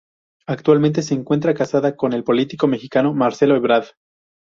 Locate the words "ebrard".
3.55-3.85